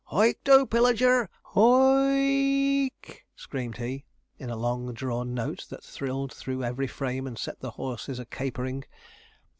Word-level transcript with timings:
'Hoick 0.05 0.43
to, 0.45 0.65
Pillager! 0.65 1.25
H 1.25 1.29
o 1.55 2.07
o 2.09 2.85
ick!' 2.87 3.23
screamed 3.35 3.77
he, 3.77 4.03
in 4.39 4.49
a 4.49 4.55
long 4.55 4.91
drawn 4.95 5.35
note, 5.35 5.67
that 5.69 5.83
thrilled 5.83 6.33
through 6.33 6.63
every 6.63 6.87
frame, 6.87 7.27
and 7.27 7.37
set 7.37 7.59
the 7.59 7.69
horses 7.77 8.17
a 8.17 8.25
capering. 8.25 8.83